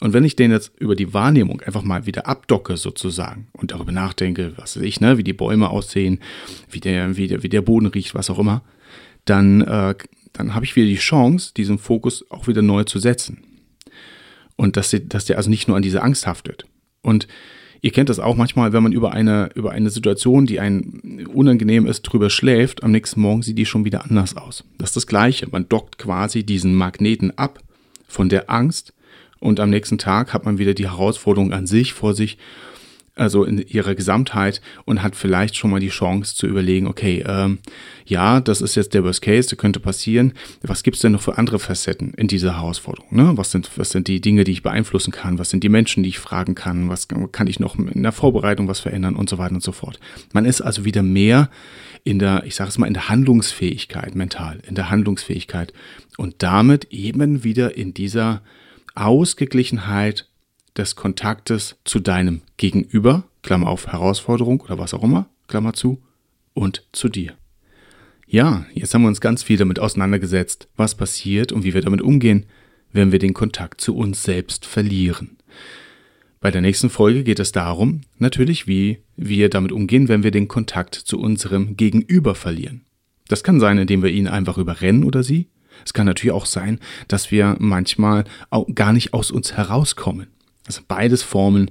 Und 0.00 0.12
wenn 0.12 0.24
ich 0.24 0.36
den 0.36 0.50
jetzt 0.50 0.72
über 0.78 0.94
die 0.94 1.14
Wahrnehmung 1.14 1.60
einfach 1.62 1.82
mal 1.82 2.06
wieder 2.06 2.26
abdocke 2.26 2.76
sozusagen 2.76 3.48
und 3.52 3.72
darüber 3.72 3.92
nachdenke, 3.92 4.52
was 4.56 4.76
weiß 4.76 4.82
ich, 4.82 5.00
ne, 5.00 5.16
wie 5.18 5.24
die 5.24 5.32
Bäume 5.32 5.70
aussehen, 5.70 6.20
wie 6.70 6.80
der, 6.80 7.16
wie 7.16 7.28
der, 7.28 7.42
wie 7.42 7.48
der 7.48 7.62
Boden 7.62 7.86
riecht, 7.86 8.14
was 8.14 8.30
auch 8.30 8.38
immer, 8.38 8.62
dann, 9.24 9.62
äh, 9.62 9.94
dann 10.32 10.54
habe 10.54 10.64
ich 10.64 10.76
wieder 10.76 10.86
die 10.86 10.96
Chance, 10.96 11.52
diesen 11.56 11.78
Fokus 11.78 12.30
auch 12.30 12.46
wieder 12.46 12.62
neu 12.62 12.84
zu 12.84 12.98
setzen. 12.98 13.38
Und 14.56 14.76
dass, 14.76 14.94
dass 15.04 15.24
der 15.24 15.36
also 15.36 15.50
nicht 15.50 15.68
nur 15.68 15.76
an 15.76 15.82
diese 15.82 16.02
Angst 16.02 16.26
haftet. 16.26 16.66
Und 17.02 17.26
ihr 17.80 17.90
kennt 17.90 18.08
das 18.08 18.18
auch 18.18 18.36
manchmal, 18.36 18.72
wenn 18.72 18.82
man 18.82 18.92
über 18.92 19.12
eine, 19.12 19.50
über 19.54 19.72
eine 19.72 19.90
Situation, 19.90 20.46
die 20.46 20.60
einem 20.60 21.26
unangenehm 21.32 21.86
ist, 21.86 22.02
drüber 22.02 22.30
schläft, 22.30 22.82
am 22.82 22.92
nächsten 22.92 23.20
Morgen 23.20 23.42
sieht 23.42 23.58
die 23.58 23.66
schon 23.66 23.84
wieder 23.84 24.04
anders 24.04 24.36
aus. 24.36 24.64
Das 24.78 24.90
ist 24.90 24.96
das 24.96 25.06
Gleiche. 25.06 25.48
Man 25.50 25.68
dockt 25.68 25.98
quasi 25.98 26.44
diesen 26.44 26.74
Magneten 26.74 27.36
ab 27.36 27.60
von 28.08 28.28
der 28.28 28.50
Angst 28.50 28.92
und 29.40 29.60
am 29.60 29.70
nächsten 29.70 29.98
Tag 29.98 30.32
hat 30.32 30.44
man 30.44 30.58
wieder 30.58 30.74
die 30.74 30.88
Herausforderung 30.88 31.52
an 31.52 31.66
sich 31.66 31.92
vor 31.92 32.14
sich, 32.14 32.38
also 33.16 33.44
in 33.44 33.58
ihrer 33.58 33.94
Gesamtheit 33.94 34.60
und 34.84 35.02
hat 35.02 35.16
vielleicht 35.16 35.56
schon 35.56 35.70
mal 35.70 35.80
die 35.80 35.88
Chance 35.88 36.36
zu 36.36 36.46
überlegen, 36.46 36.86
okay, 36.86 37.24
ähm, 37.26 37.58
ja, 38.04 38.40
das 38.40 38.60
ist 38.60 38.74
jetzt 38.74 38.92
der 38.92 39.04
Worst 39.04 39.22
Case, 39.22 39.48
der 39.48 39.56
könnte 39.56 39.80
passieren. 39.80 40.34
Was 40.60 40.82
gibt 40.82 40.96
es 40.96 41.00
denn 41.00 41.12
noch 41.12 41.22
für 41.22 41.38
andere 41.38 41.58
Facetten 41.58 42.12
in 42.14 42.28
dieser 42.28 42.56
Herausforderung? 42.56 43.16
Ne? 43.16 43.32
Was, 43.36 43.50
sind, 43.50 43.70
was 43.76 43.90
sind 43.90 44.08
die 44.08 44.20
Dinge, 44.20 44.44
die 44.44 44.52
ich 44.52 44.62
beeinflussen 44.62 45.12
kann? 45.12 45.38
Was 45.38 45.48
sind 45.48 45.64
die 45.64 45.70
Menschen, 45.70 46.02
die 46.02 46.10
ich 46.10 46.18
fragen 46.18 46.54
kann? 46.54 46.90
Was 46.90 47.08
kann 47.08 47.46
ich 47.46 47.58
noch 47.58 47.76
in 47.78 48.02
der 48.02 48.12
Vorbereitung 48.12 48.68
was 48.68 48.80
verändern 48.80 49.16
und 49.16 49.30
so 49.30 49.38
weiter 49.38 49.54
und 49.54 49.62
so 49.62 49.72
fort? 49.72 49.98
Man 50.34 50.44
ist 50.44 50.60
also 50.60 50.84
wieder 50.84 51.02
mehr 51.02 51.48
in 52.04 52.18
der, 52.18 52.44
ich 52.44 52.54
sage 52.54 52.68
es 52.68 52.76
mal, 52.76 52.86
in 52.86 52.94
der 52.94 53.08
Handlungsfähigkeit 53.08 54.14
mental, 54.14 54.60
in 54.68 54.74
der 54.74 54.90
Handlungsfähigkeit 54.90 55.72
und 56.18 56.36
damit 56.42 56.92
eben 56.92 57.44
wieder 57.44 57.78
in 57.78 57.94
dieser 57.94 58.42
Ausgeglichenheit 58.96 60.28
des 60.76 60.96
Kontaktes 60.96 61.76
zu 61.84 62.00
deinem 62.00 62.42
Gegenüber, 62.56 63.24
Klammer 63.42 63.68
auf 63.68 63.86
Herausforderung 63.86 64.60
oder 64.60 64.78
was 64.78 64.94
auch 64.94 65.02
immer, 65.02 65.28
Klammer 65.48 65.72
zu, 65.72 66.02
und 66.54 66.84
zu 66.92 67.08
dir. 67.08 67.34
Ja, 68.26 68.66
jetzt 68.74 68.92
haben 68.92 69.02
wir 69.02 69.08
uns 69.08 69.20
ganz 69.20 69.44
viel 69.44 69.56
damit 69.56 69.78
auseinandergesetzt, 69.78 70.68
was 70.76 70.96
passiert 70.96 71.52
und 71.52 71.62
wie 71.62 71.74
wir 71.74 71.82
damit 71.82 72.02
umgehen, 72.02 72.46
wenn 72.92 73.12
wir 73.12 73.20
den 73.20 73.34
Kontakt 73.34 73.80
zu 73.80 73.94
uns 73.94 74.22
selbst 74.24 74.66
verlieren. 74.66 75.36
Bei 76.40 76.50
der 76.50 76.60
nächsten 76.60 76.90
Folge 76.90 77.24
geht 77.24 77.38
es 77.38 77.52
darum, 77.52 78.02
natürlich, 78.18 78.66
wie 78.66 78.98
wir 79.16 79.48
damit 79.48 79.72
umgehen, 79.72 80.08
wenn 80.08 80.22
wir 80.22 80.30
den 80.30 80.48
Kontakt 80.48 80.94
zu 80.94 81.18
unserem 81.20 81.76
Gegenüber 81.76 82.34
verlieren. 82.34 82.82
Das 83.28 83.44
kann 83.44 83.60
sein, 83.60 83.78
indem 83.78 84.02
wir 84.02 84.10
ihn 84.10 84.28
einfach 84.28 84.58
überrennen 84.58 85.04
oder 85.04 85.22
sie, 85.22 85.48
es 85.84 85.92
kann 85.92 86.06
natürlich 86.06 86.34
auch 86.34 86.46
sein, 86.46 86.80
dass 87.08 87.30
wir 87.30 87.56
manchmal 87.58 88.24
auch 88.50 88.66
gar 88.74 88.92
nicht 88.92 89.12
aus 89.12 89.30
uns 89.30 89.52
herauskommen. 89.52 90.28
Das 90.64 90.76
sind 90.76 90.88
beides 90.88 91.22
Formen 91.22 91.70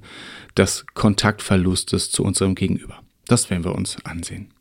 des 0.56 0.86
Kontaktverlustes 0.94 2.12
zu 2.12 2.24
unserem 2.24 2.56
Gegenüber. 2.56 3.02
Das 3.28 3.50
werden 3.50 3.66
wir 3.66 3.76
uns 3.76 3.98
ansehen. 4.06 4.52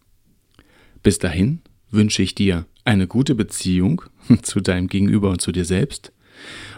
Bis 1.02 1.18
dahin 1.18 1.60
wünsche 1.90 2.22
ich 2.22 2.34
dir 2.34 2.66
eine 2.84 3.06
gute 3.06 3.34
Beziehung 3.34 4.02
zu 4.42 4.60
deinem 4.60 4.88
Gegenüber 4.88 5.30
und 5.30 5.40
zu 5.40 5.52
dir 5.52 5.64
selbst 5.64 6.12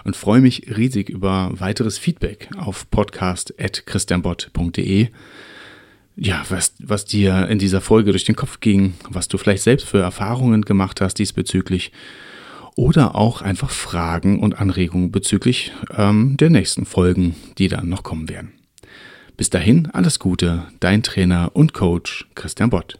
und 0.05 0.15
freue 0.17 0.41
mich 0.41 0.77
riesig 0.77 1.09
über 1.09 1.51
weiteres 1.59 1.99
Feedback 1.99 2.49
auf 2.57 2.89
podcast.christianbott.de. 2.91 5.09
Ja, 6.19 6.45
was, 6.49 6.75
was 6.79 7.05
dir 7.05 7.49
in 7.49 7.59
dieser 7.59 7.81
Folge 7.81 8.13
durch 8.13 8.25
den 8.25 8.37
Kopf 8.37 8.61
ging, 8.61 8.95
was 9.09 9.29
du 9.29 9.39
vielleicht 9.39 9.63
selbst 9.63 9.87
für 9.87 10.01
Erfahrungen 10.01 10.63
gemacht 10.63 11.01
hast 11.01 11.15
diesbezüglich 11.15 11.93
oder 12.77 13.17
auch 13.17 13.43
einfach 13.43 13.71
Fragen 13.71 14.39
und 14.39 14.61
Anregungen 14.61 15.11
bezüglich 15.11 15.73
ähm, 15.97 16.37
der 16.37 16.51
nächsten 16.51 16.87
Folgen, 16.87 17.35
die 17.59 17.69
dann 17.69 17.89
noch 17.89 18.05
kommen 18.05 18.29
werden. 18.29 18.53
Bis 19.37 19.51
dahin 19.51 19.91
alles 19.91 20.19
Gute, 20.19 20.69
dein 20.79 21.03
Trainer 21.03 21.51
und 21.55 21.75
Coach 21.75 22.27
Christian 22.35 22.71
Bott. 22.71 22.99